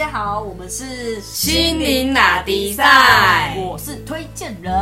[0.00, 4.72] 家好，我们是心灵打迪赛我是推荐人，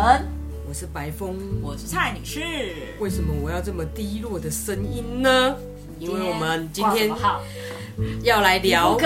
[0.68, 2.40] 我是白峰，我是蔡女士。
[3.00, 5.56] 为什么我要这么低落的声音呢？
[5.98, 7.10] 因为我们今天，
[8.22, 8.96] 要来聊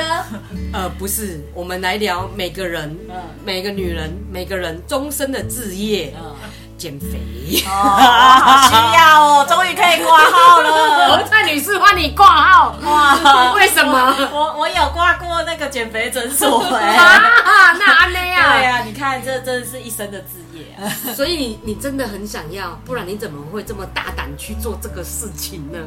[0.75, 6.37] 呃，不是，我们来聊每个人、嗯每个女人、每个人终身的志业嗯，——
[6.77, 7.19] 减肥。
[7.65, 11.25] 哦，需要哦，终于可以挂号了。
[11.63, 13.93] 蔡女士换你挂号，哇，为什么？
[14.33, 20.89] 我我有挂过那个减肥诊所 哎、啊，那安内对啊，啊，你看这真的是一生的志业啊。
[21.15, 25.79] 所以你你真的很想要，不然你怎么会这么大胆去做这个事情呢？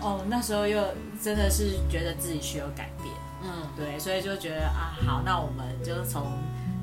[0.00, 0.78] 哦，那时候又
[1.22, 6.30] 真的是觉得自己需要改变，嗯，对，所以就觉得啊，好，那我们就从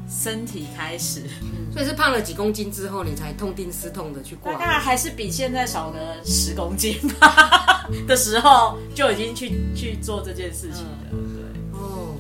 [0.09, 1.29] 身体开始，
[1.71, 4.59] 所以是胖了几公斤之后，你才痛定思痛的去挂大。
[4.59, 7.70] 概还是比现在少个十公斤吧
[8.07, 10.97] 的时候，就已经去去做这件事情了。
[11.11, 12.15] 对，哦，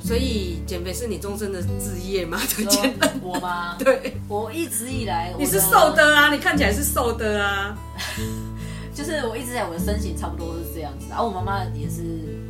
[0.00, 2.38] 所以减肥是你终身的志业吗？
[2.50, 3.20] 推荐人。
[3.22, 3.76] 我吗？
[3.82, 7.76] 对，我一直以来你是瘦，的啊，你看起来是瘦的啊。
[8.94, 12.02] 就是我一直在我的身形差不多是这样子，然后我妈妈也是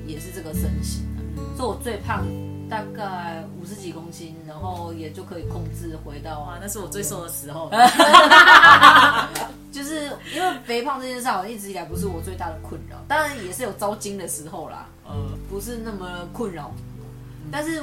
[0.07, 2.27] 也是这个身形啊，所以我最胖
[2.69, 7.71] 大概五十几公斤，然后也就可以控制回到啊，那是我最瘦的时候。
[9.85, 15.15] 就是因为肥胖这件事，好像一直以来不是我最大的困扰，当然也是有招精的时候啦，呃，
[15.51, 16.73] 不是那么困扰。
[17.53, 17.83] 但是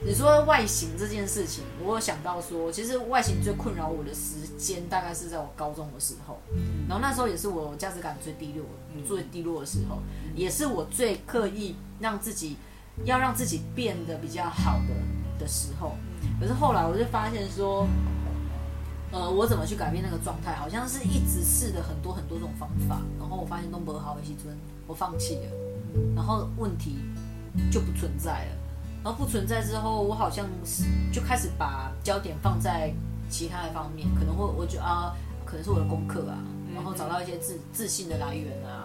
[0.00, 6.40] 你说外形这件事情，我有想到说，其实外形最困扰我的时间大概是在我高中的时候，
[6.88, 8.66] 然后那时候也是我价值感最低落、
[9.06, 9.98] 最低落的时候，
[10.34, 12.56] 也是我最刻意让自己
[13.04, 15.92] 要让自己变得比较好的的时候。
[16.40, 17.86] 可是后来我就发现说，
[19.16, 20.54] 呃，我怎么去改变那个状态？
[20.54, 24.54] 好像是一直试了很多很多种方法，然后我发现都不好的时尊，
[24.86, 25.50] 我放弃了，
[26.14, 26.98] 然后问题
[27.72, 28.50] 就不存在了。
[29.02, 32.92] 然后不存在之后，我好像是就开始把焦点放在
[33.30, 36.36] 其他的方面，可能会我觉得啊，可能是我的功课啊，
[36.74, 38.84] 然后找到一些自自信的来源啊，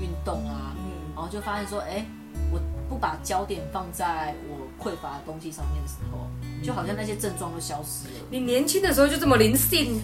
[0.00, 0.72] 运动啊，
[1.16, 2.06] 然后就发现说，哎，
[2.52, 6.28] 我不把焦点放在我匮乏的东西上面的时候，
[6.64, 8.26] 就好像那些症状都消失了。
[8.30, 10.00] 你年轻的时候就这么灵性，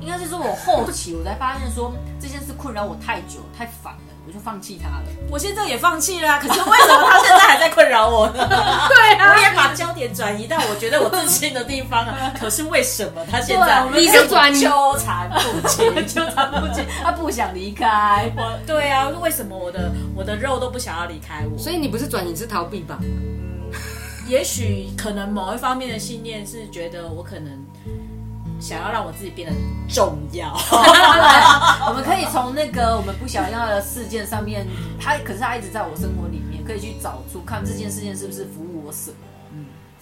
[0.00, 5.04] 应该是说我后期我才发现说这件事困扰我太久太烦了，我就放弃它了。
[5.30, 8.34] 我现在也放弃了啊、可是为什么他现在还在困扰我呢？
[8.88, 12.32] 对啊，我也把焦点转移到我觉得我自信的地方啊。
[12.40, 15.94] 可是为什么他现在对啊你是转移纠缠不清？
[16.06, 18.30] 纠缠不清， 他不想离开。
[18.36, 21.56] 我对啊，为什么我的我的肉都不想要离开我？
[21.56, 22.98] 所以你不是转移是逃避吧？
[24.30, 27.50] 也许可能某一方面的信念是觉得我可能
[28.60, 29.56] 想要让我自己变得
[29.92, 30.54] 重要。
[31.88, 34.64] 我们可以从那个我们不想要的事件上面，
[35.00, 39.16] 它可是它一直在我生活里面，可以去找出看这件事件是不是服务我什么。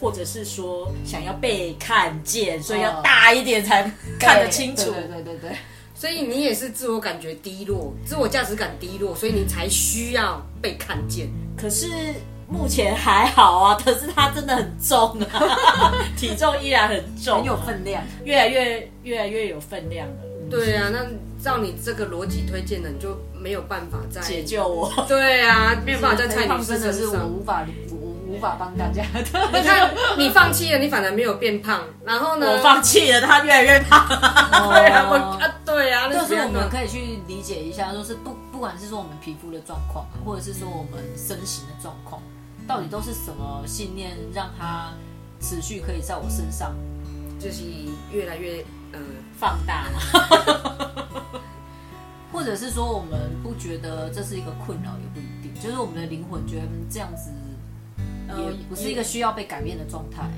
[0.01, 3.83] 或者是说想要被看见，所以要大一点才
[4.21, 4.93] 看得清楚。
[4.93, 5.51] 对对对，
[5.93, 11.29] 所以你也是自我感觉低落，自我价值感低落，所以你才需要被看见。
[11.57, 11.89] 可是
[12.49, 18.03] 目前还好啊，可是它真的很重啊， 体重依然很重、很有，分量。
[18.25, 20.15] 越来越越来越有分量了。
[20.51, 21.01] 对啊，那
[21.43, 24.43] 照你这个逻辑推荐的，你就没有办法再解。
[24.43, 27.19] 救我，对啊，没有办法在蔡肥胖女士真的是我。
[27.27, 29.41] 无法我我无法帮大家你的。
[29.63, 32.47] 看，你放弃了，你反而没有变胖，然后呢？
[32.51, 34.09] 我放弃了，他越来越胖。
[34.09, 42.23] 对啊，我啊，对啊，那就是我们可以去理解一下，就是不不管是说我们皮肤的状况，或者是说我们身形的状况，
[42.69, 44.93] 到底都是什么信念让它
[45.41, 46.77] 持续可以在我身上
[47.41, 47.65] 就是
[48.13, 48.63] 越来越
[48.93, 49.01] 呃，
[49.39, 50.01] 放大嘛，
[52.33, 57.31] 或者是说我们不觉得这是一个困扰，也不一定，就是我们的灵魂觉得嗯这样子
[58.29, 60.31] 呃也不是一个需要被改变的状态。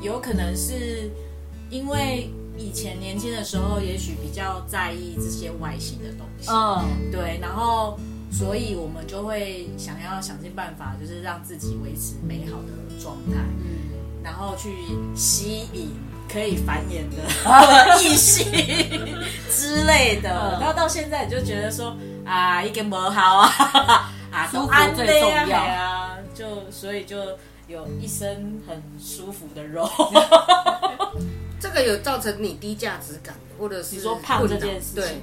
[0.00, 1.10] 有可能是
[1.70, 7.98] 因为以前年轻的时候，也许比较在意这些外形的东西，嗯，对，然后
[8.30, 13.40] 所以我们就会想要想尽办法，就是让自己维持美好的状态，
[14.22, 14.70] 然后去
[15.14, 15.90] 吸引
[16.30, 17.16] 可以繁衍的
[18.02, 18.46] 异性
[19.50, 20.28] 之类的。
[20.30, 20.60] 嗯。
[20.60, 25.58] 然后到现在你就觉得说啊，一个磨好啊， 啊，都安最重要。
[25.58, 27.16] 啊，就所以就
[27.66, 29.88] 有一身很舒服的肉。
[31.60, 34.94] 这个有造成你低价值感，或者是你说胖这件事情。
[34.94, 35.22] 对，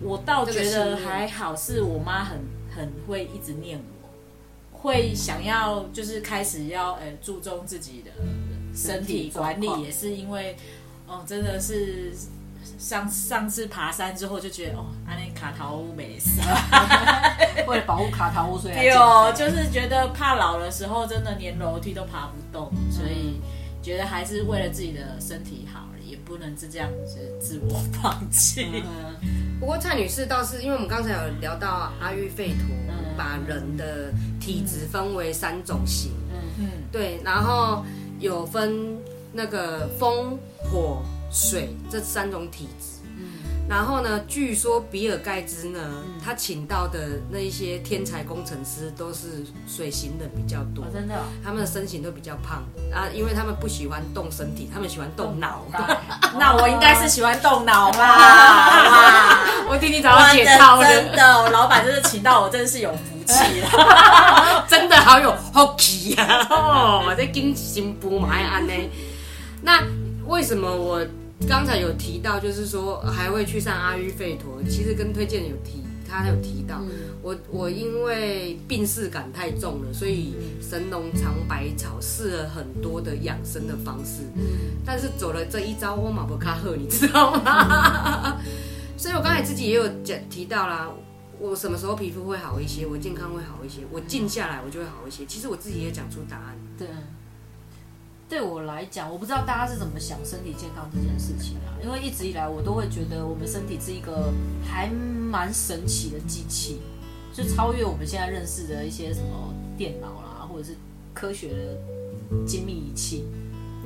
[0.00, 2.38] 我倒觉得还好，是我妈很
[2.74, 8.10] 很会一直念我，会想要就是开始要呃注重自己的
[8.74, 10.56] 身体管理，也是因为
[11.06, 12.12] 哦真的是
[12.78, 16.40] 上上次爬山之后就觉得哦，安那卡桃屋没事。
[17.66, 23.40] 为了保护卡桃屋， 所以有，就是觉得怕老的时候真的连楼梯都爬不动，所以
[23.82, 28.84] 觉得还是为了自己的身体好，也不能是这样子自我放弃。
[28.84, 29.16] 嗯
[29.58, 32.96] 不过蔡女士倒是，因为我们刚才有聊到阿育吠陀，嗯。
[33.16, 36.12] 把人的体质分为三种型，
[36.58, 37.82] 嗯，对，然后
[38.20, 38.98] 有分
[39.32, 42.95] 那个风、火、水这三种体质。
[43.68, 45.80] 然后呢，据说比尔盖茨呢，
[46.24, 52.62] 他请到的那一些天才工程师都是水型的比较多哦，真的哦他们的身形都比较胖
[52.94, 55.98] 啊，因为他们不喜欢动身体，他们喜欢动脑袋。
[56.38, 59.40] 那我应该是喜欢动脑吧？
[59.68, 64.64] 我替你找到解套了，真的，我老板真的请到我，真是有福气了。
[64.70, 66.46] 真的好有福气呀！
[66.50, 67.26] 哦，这
[68.00, 68.72] 不嘛还安呢？
[69.62, 69.82] 那
[70.26, 71.04] 为什么我
[71.48, 74.62] 刚才有提到，就是说还会去上阿育吠陀？
[74.68, 76.80] 其实跟推荐有提，他有提到，
[77.22, 84.22] 我我因为病逝感太重了，所以神农尝百草试了很多的养生的方式，
[84.84, 88.40] 但是走了这一招，我马不卡赫，你知道吗？
[88.96, 90.90] 所以我刚才自己也有讲提到啦，
[91.38, 95.24] 我什么时候皮肤会好一些，我健康会好一些，我静下来我就会好一些。
[95.26, 96.56] 其实我自己也讲出答案。
[96.78, 96.88] 对，
[98.28, 101.78] 对我来讲，我不知道大家是怎么想身体健康这件事情啊。
[101.82, 104.32] 因为一直以来我都会觉得我们身体是一个
[104.64, 106.80] 还蛮神奇的机器，
[107.32, 110.76] 就超越我们现在认识的一些什么电脑啦，或者是
[111.14, 113.24] 科学的精密仪器。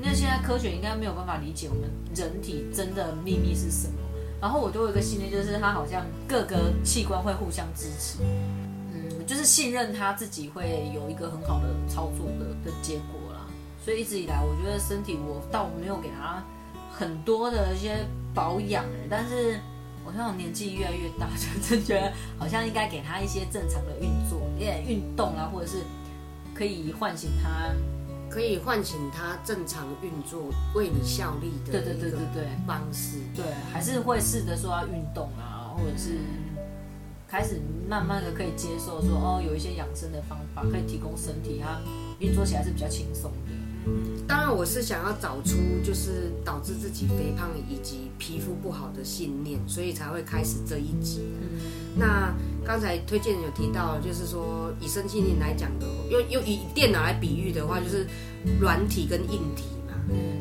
[0.03, 3.99] 那现在科学应该没有办法理解我们人体真的秘密是什么。
[4.41, 8.23] 然后我都有一个信念，就是它好像各个器官会互相支持。
[8.95, 13.21] 嗯，就是信任他自己会有一个很好的操作的的结果。
[13.85, 16.43] 所以一直以来，我觉得身体我倒没有给他
[16.93, 19.59] 很多的一些保养，但是
[20.05, 25.79] 我像我年纪越来越大， 就真觉得好像应该给他一些正常的运作，也运动啊，或者是
[26.55, 27.73] 可以唤醒他。
[28.33, 33.19] 可以唤醒他正常运作、为你效力的对对对方式。
[33.35, 36.21] 对，还是会试着说要运动啊，或者是
[37.27, 41.81] 开始慢慢的可以接受说哦，有一些养生的方法可以提供身体它
[42.21, 43.53] 运作起来是比较轻松的。
[44.29, 51.23] 当然，我是想要找出就是导致自己肥胖以及皮肤不好的信念，所以才会开始这一集。
[51.97, 52.33] 那
[52.65, 58.07] 刚才推荐有提到，就是说以身心灵来讲的，又又以电脑来比喻的话，就是
[58.61, 59.95] 软体跟硬体嘛。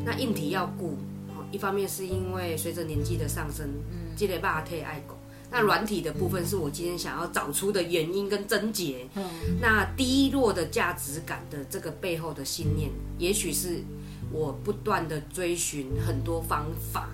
[0.04, 0.98] 那硬体要顾，
[1.28, 3.68] 哦一方面是因为随着年纪的上升，
[4.14, 5.16] 积累霸退爱狗。
[5.50, 9.06] 那软体的部分是我今天想要找出的原因跟症结。
[9.60, 13.82] 那低落的价值感的这个背后的信念，也许是
[14.30, 17.08] 我不断的追寻很多方法。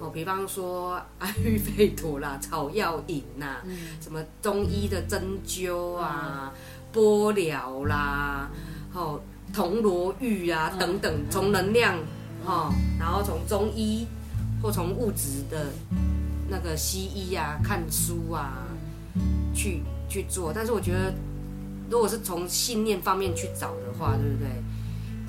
[0.00, 3.62] 哦，比方说 阿育吠陀啦、 草药饮呐、
[4.00, 6.52] 什么中医的针灸啊、
[6.92, 8.50] 波疗啦、
[8.92, 9.20] 哦
[9.52, 11.94] 铜锣浴啊等等，从能量
[12.46, 14.06] 哦，然后从中医
[14.62, 15.66] 或从物质的
[16.52, 18.68] 那个西医啊、看书啊
[19.54, 20.52] 去去做。
[20.54, 21.12] 但是我觉得，
[21.90, 24.48] 如果是从信念方面去找的话，对不对？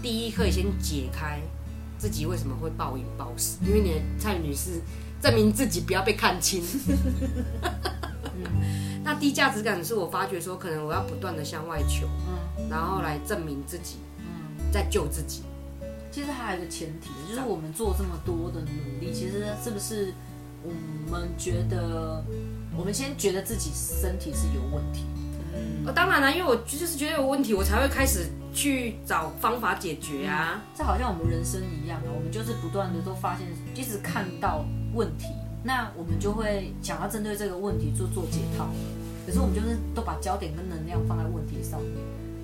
[0.01, 1.39] 第一可以先解开
[1.97, 4.81] 自己为什么会暴饮暴食，因为你的蔡女士
[5.21, 6.61] 证明自己不要被看清。
[9.05, 12.07] 那低价值感是我发觉说，可能我要不断的向外求，
[12.69, 13.95] 然后来证明自己，
[14.71, 15.43] 在救自己。
[16.11, 20.13] 其实还有一个前提，就是我们做这么多的努力，其实是不是
[20.63, 22.23] 我们觉得，
[22.75, 25.05] 我们先觉得自己身体是有问题，
[25.85, 30.61] 哦，当然了，因为我就是觉得有问题，我才会开始去找方法解决啊。
[30.75, 35.27] 这好像我们人生一样啊，我们就是不断的都发现，一直看到问题，
[35.63, 38.69] 那我们就会想要针对这个问题做做解套，
[39.25, 41.91] 可是我们就是都把焦点跟能量放在问题上面，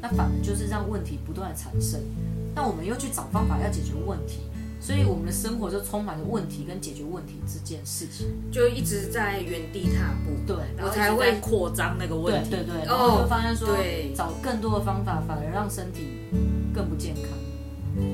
[0.02, 2.00] 那反而就是让问题不断的产生，
[2.54, 4.42] 那我们又去找方法要解决问题，
[4.80, 8.28] 所以我们的生活就充满了问题跟解决问题这件事情。
[8.52, 10.32] 就一直在原地踏步。
[10.48, 12.50] 对，然后我才会扩张那个问题。
[12.50, 16.20] 对对对，然后就发现说，对找更多的方法，反而让身体
[16.74, 17.24] 更不健康。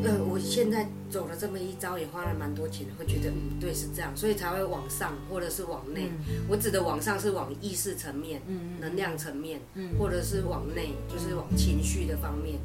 [0.04, 6.10] 呃，我现在走了这么一招，也花了蛮多钱，会觉得嗯，对，是这样，所以才会往上或者是往内。
[6.48, 12.60] 我指的往上是往意识层面、嗯能量层面，嗯或者是往内，就是往情绪的方面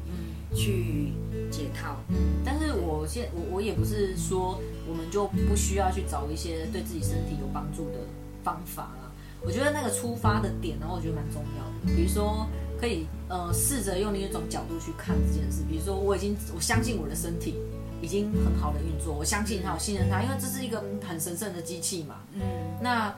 [0.53, 1.13] 去
[1.49, 1.97] 解套。
[2.45, 7.97] 但是我现我我也不是说我们就不需要去找一些对自己身体有帮助的
[8.43, 9.11] 方法啦。
[9.43, 11.95] 我觉得那个出发的点，然后我觉得蛮重要的。
[11.95, 12.47] 比如说，
[12.81, 15.61] 可以呃试着用另一种角度去看这件事。
[15.69, 17.55] 比如说，我已经我相信我的身体，
[18.01, 22.15] 已经很好的运作，我相信它，我信任它，因为这是一个很神圣的机器嘛。
[22.33, 22.41] 嗯，
[22.81, 23.13] 那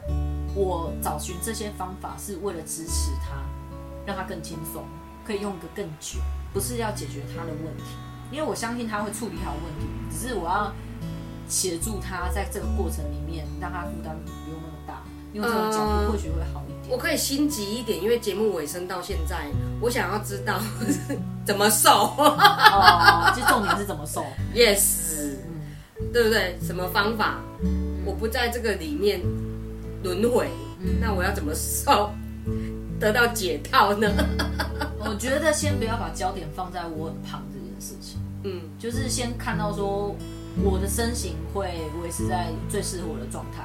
[0.53, 3.38] 我找寻这些方法是为了支持它，
[4.05, 4.84] 让它更轻松，
[5.25, 6.20] 可以用个更久，
[6.53, 7.84] 不是要解决它的问题，
[8.34, 10.74] 因为我相信他会处理好问题，只是我要
[11.48, 16.73] 协助他在这个过程里面，让他负担不用那么大，用这种角度或许会好一点。
[16.90, 19.48] 我可以心急一点，因为节目尾声到现在，
[19.82, 20.60] 我想要知道
[21.46, 21.90] 怎么瘦。
[22.18, 24.24] 哦，其实重点是怎么瘦。
[24.54, 25.34] yes，
[25.98, 26.58] 嗯对不对？
[26.62, 27.40] 什么方法？
[28.06, 29.22] 我不在这个里面
[30.04, 30.50] 轮回，
[30.80, 32.12] 嗯那我要怎么瘦，
[33.00, 34.08] 得到解套呢？
[35.00, 40.16] 我觉得先不要把焦点放在我很胖这件事情，嗯就是先看到说
[40.63, 41.74] 我的身形会
[42.04, 43.63] 维持在最适合我的状态，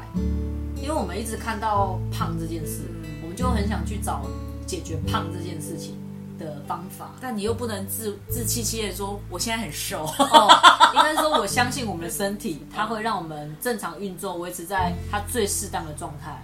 [0.82, 2.80] 因为我们一直看到胖这件事，
[3.22, 4.22] 我们就很想去找
[4.66, 5.96] 解决胖这件事情
[6.38, 7.14] 的方法。
[7.20, 10.48] 但你又不能自自欺欺人说我现在很瘦，哦，
[10.94, 16.42] 应该说我相信我们的身体，它会让我们正常运作，维持在它最适当的状态。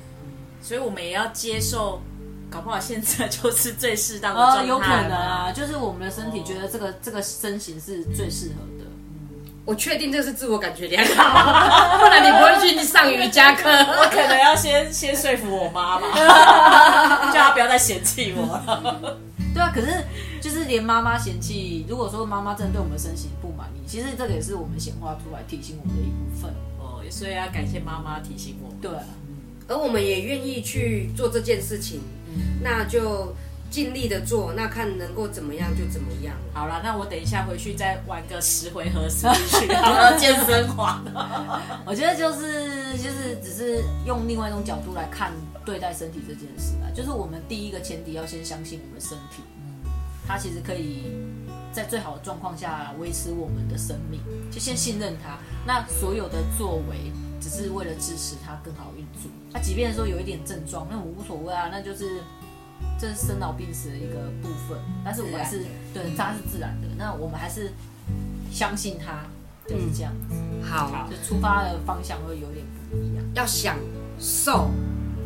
[0.61, 2.01] 所以我们也要接受，
[2.51, 8.84] 搞不好现在就是最适当的状态、呃，有可能啊，就是我们的身体觉得这个这个身形是最适合的。
[9.65, 13.69] 我确定这是自我感觉良好， 不然你不会去上瑜伽课。
[13.71, 16.07] 我可能要先先说服我妈吧，
[17.33, 19.19] 叫她不要再嫌弃我了。
[19.55, 20.05] 对啊，可是
[20.41, 26.51] 就是连妈妈嫌弃，如果说妈妈真的对我们身形不满意，其实这个也是我们显化出来提醒我们的一部分。
[26.79, 28.79] 哦，所以要感谢妈妈提醒我们。
[28.83, 29.05] 对啊，
[29.69, 32.03] 而我们也愿意去做这件事情，
[32.63, 33.35] 那就
[33.75, 36.33] 尽力的做，那看能够怎么样就怎么样。
[36.53, 41.03] 好了，那我等一下回去再玩个十回合 Switch，然后健身环。
[41.85, 45.33] 我觉得就是就是只是用另外一种角度来看
[45.67, 49.43] 对待身体这件事啊，就是我们第一个前提要先相信我们身体，
[50.25, 51.11] 它其实可以
[51.73, 54.21] 在最好的状况下维持我们的生命，
[54.53, 55.37] 就先信任它。
[55.67, 59.29] 那所有的作为只是为了支持它更好运作。
[59.53, 62.21] 那、即便说有一点症状，那我无所谓啊，那就是
[62.99, 64.79] 这是生老病死的一个部分。
[65.05, 67.73] 但是我们还是对它是自然的，那我们还是
[68.51, 69.25] 相信它，
[69.69, 70.37] 就是这样子。
[70.63, 73.25] 好，就出发的方向会有点不一样。
[73.35, 73.77] 要享
[74.19, 74.71] 受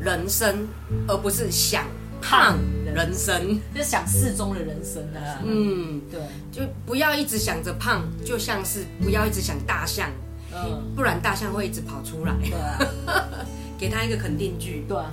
[0.01, 0.67] 人生，
[1.07, 1.85] 而不是想
[2.21, 3.61] 胖人生。
[3.75, 6.21] 就想适中的人生啊，嗯，对，
[6.51, 10.11] 就不要一直想着胖，就像是不要一直想大象，
[10.53, 12.35] 嗯，不然大象会一直跑出来。
[12.41, 13.29] 对啊，
[13.79, 14.85] 给他一个肯定句。
[14.89, 15.13] 对啊，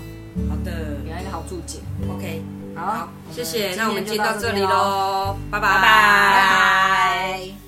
[0.50, 1.80] 好的给他一个好注解。
[2.10, 2.44] ，OK，
[2.75, 3.75] 好好，谢谢。
[3.75, 7.64] 那我们就到这里喽，拜拜拜拜。